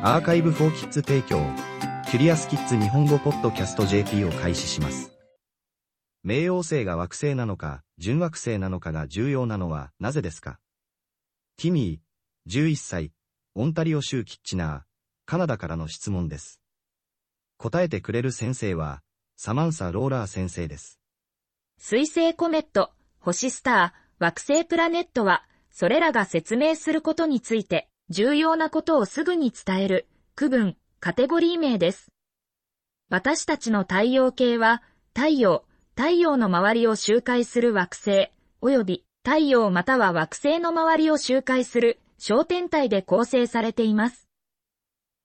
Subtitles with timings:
[0.00, 1.44] アーカイブフォーキッズ提供、
[2.08, 5.10] キュリアスキッズ日本語ポッドキャスト JP を開始します。
[6.24, 10.60] 冥王星が惑星なのか、準惑星なのかが重要なのはなぜですか？
[11.56, 13.12] ティミー、11歳、
[13.56, 14.80] オンタリオ州キッチナー、
[15.26, 16.60] カナダからの質問です。
[17.56, 19.02] 答えてくれる先生は、
[19.36, 21.00] サマンサ・ローラー先生です。
[21.76, 25.42] 水星コメット、星スター、惑星プラネットは、
[25.72, 32.10] それらが説明することについて、重要なことをすぐに伝える、区分、カテゴリー名です。
[33.10, 34.82] 私たちの太陽系は、
[35.14, 38.30] 太陽、太陽の周りを周回する惑星、
[38.62, 44.26] 及び太陽または惑星の周りを周回する小天体で構成されています。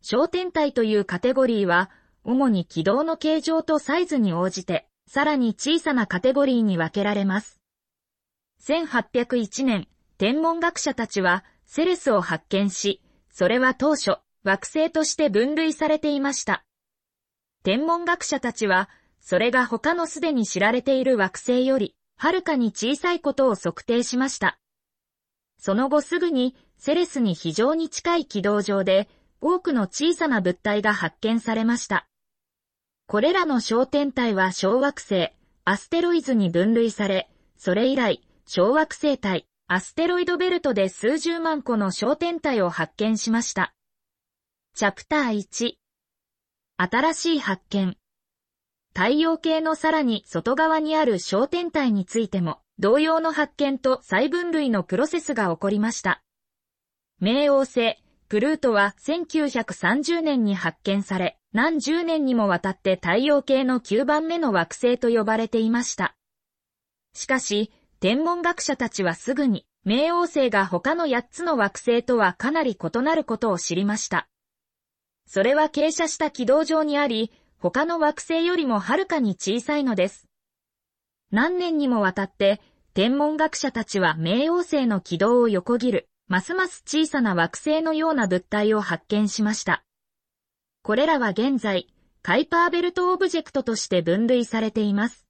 [0.00, 1.90] 小天体というカテゴリーは、
[2.24, 7.60] 主に軌道の形状とサイズに応じて、さらに小さなカテゴリーに分けられます。
[8.62, 16.64] 1801年、天文学者たちはセレスを発見し、それは当初、惑星として分類されていました。
[17.62, 18.90] 天文学者たちは、
[19.20, 24.58] それが他のすでに知られている惑星より、はるかに小さいことを測定しました。
[25.58, 29.08] その後すぐに、セレスに非常に近い軌道上で、
[29.40, 32.08] 多くの小さな物体が発見されました。
[33.06, 35.30] これらの小天体は小惑星、
[35.64, 43.72] アステロイズに分類され、それ以来、小惑星帯、アステロイドベルトで数十万個の小天体を発見しました。
[44.74, 45.74] チャプター1
[46.76, 47.96] 新しい発見
[48.92, 56.20] 太陽系のさらに外側にある小天体についても、同様の発見と再分類のプロセスが起こりました。
[57.22, 57.96] 冥王星、
[58.28, 66.16] プルートは1930年に発見され、何十年にもわたって太陽系の9番目の惑星と呼ばれていました。
[67.14, 74.26] しかし、天文学者たちはすぐに、冥王星が他の8つの惑星とはかなり異なることを知りました。
[75.26, 80.30] それは傾斜した軌道上にあり、他の惑星よりもはるかに小さいのです。
[81.30, 82.62] 何年にもわたって、
[82.94, 89.84] 天文学者たちは冥王星の軌道を横切る、ますます小さな惑星のような物体を発見しました。
[90.82, 91.86] これらは現在、
[92.22, 95.26] カイパーベルトオブジェクトとして分類されています。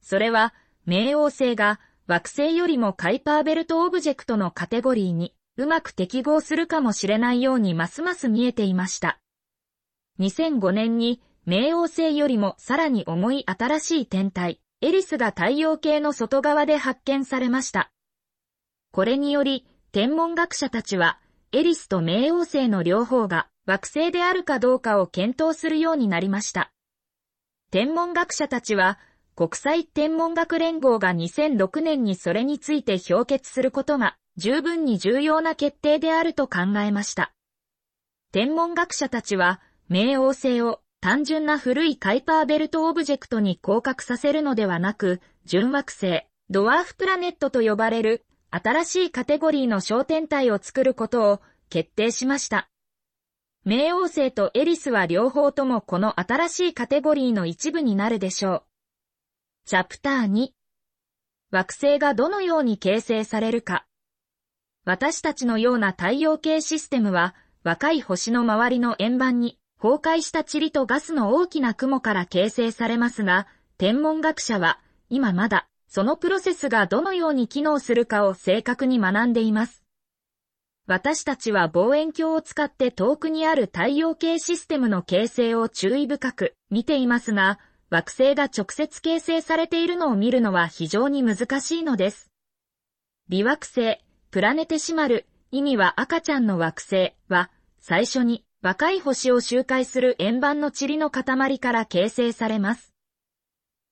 [0.00, 0.54] それは、
[0.86, 9.18] 冥王星が惑星よりもカイパーベルトオブジェクトのカテゴリーにうまく適合するかもしれないようにますます見えていました。
[10.20, 17.90] 2005年に冥王星よりもさらに重い新しい天体、エリスが太陽系の外側で発見されました。
[18.92, 21.18] これにより、天文学者たちは、
[21.50, 26.70] エリスと冥王星の両方が惑星であるかどうかを検討するようになりました。
[27.72, 28.98] 天文学者たちは、
[29.36, 37.34] 国際天文学連合が2006年にそれについて評決することが十分に重要な決定であると考えました。
[38.32, 39.60] 天文学者たちは、
[39.90, 52.70] 冥王星を単純な古いカイパーベルトオブジェクトに降格させるのではなく、準惑星、ドワーフプラネットと呼ばれる新しいカテゴリーの小天体を作ることを決定しました。
[53.66, 58.62] 冥王星とエリスは両方ともこの新しいカテゴリーの一部になるでしょう。
[59.68, 60.50] チャプター2
[61.50, 63.84] 惑星がどのように形成されるか
[64.84, 67.34] 私たちのような太陽系システムは
[67.64, 74.78] 若い星の周りの円盤に崩壊した塵とガスの大きな雲から形成されますが、天文学者は
[75.10, 79.82] 今まだそのプロセスがどのように機能するかを正確に学んでいます。
[80.86, 87.58] 私たちは望遠鏡を使って遠くにある太陽系システムの形成を注意深く見ていますが、
[87.88, 92.30] 惑星が直接形成されているのを見るのは非常に難しいのです。
[93.28, 93.98] 微惑星、
[94.30, 102.92] プラネテシマル、意味は赤ちゃんの惑星は、最初に若い星を周回する円盤の塵の塊から形成されます。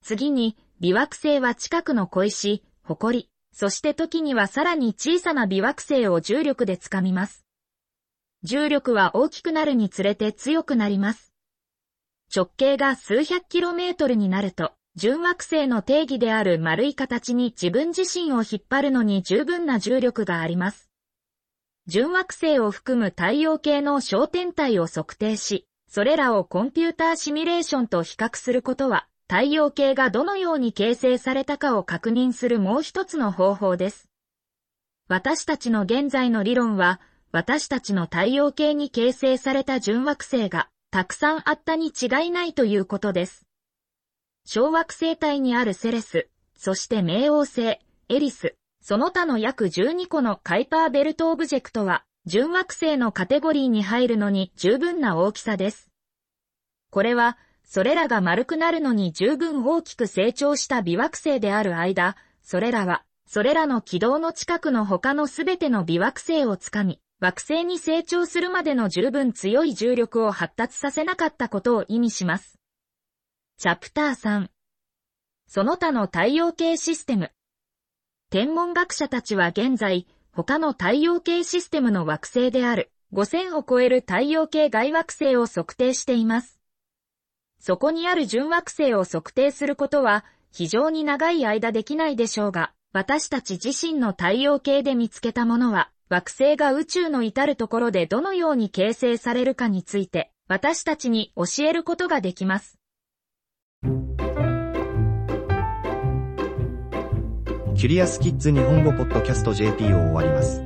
[0.03, 7.45] 次に、微惑星は近くの小石、埃、そして時にはさらに小さな微惑星を重力で掴みます。
[8.43, 11.34] 重力は大きくなるにつれて強くなります。
[12.35, 20.89] 直径が数百キロメートルになると、準惑星の定義である丸い形に自分自身を引っ張るのに十分な重力があります。
[21.87, 34.09] 準惑星を含む太陽系の小天体を測定し、それらをコンピューターシミュレーションと比較することは、太陽系がどのように形成されたかを確認するもう一つの方法です。
[35.09, 37.01] 私たちの現在の理論は、
[37.33, 43.45] 私たちの太陽系に形成された準惑星がたくさんあったに違いないということです。
[44.47, 55.91] 小惑星帯にあるセレス、そして冥王星、エリス、その他の約12個のカイパーベルトオブジェクトは、準惑星のカテゴリーに入るのに十分な大きさです。
[56.93, 72.59] これは、それらが丸くなるのに十分大きく成長した微惑星である間、それらは、それらの軌道の近くの他のすべての微惑星をつかみ、惑星に成長するまでの十分強い重力を発達させなかったことを意味します。
[73.59, 74.49] チャプター3
[75.47, 77.31] その他の太陽系システム
[78.31, 86.59] 天文学者たちは現在、他の太陽系システムの惑星である5000を超える太陽系外惑星を測定しています。
[87.61, 102.79] そこにある準惑星を測定することは非常に長い間できないでしょうが、私たち自身の太陽系で見つけたものは、惑星が宇宙の至るところでどのように形成されるかについて、私たちに教えることができます。
[107.77, 110.63] キュリアスキッズ日本語ポッドキャスト JP を終わります。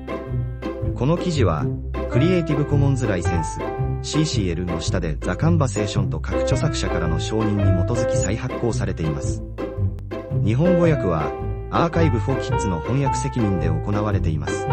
[0.95, 1.65] この記事は、
[2.11, 3.61] クリエイティブコモンズライセンス
[4.03, 9.43] CCL の下でザ・カンバセーションと各著作者からの承認に基づき再発行されています。
[10.45, 11.33] 日本語訳は
[11.71, 14.67] アーカイブ4キッズの翻訳責任で行われています。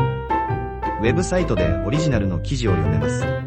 [1.06, 3.45] ウェブサイトでオリジナルの記事を読めます。